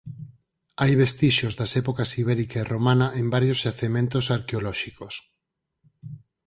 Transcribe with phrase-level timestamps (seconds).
[0.81, 5.13] Hai vestixios das épocas ibérica e romana en varios xacementos arqueolóxicos.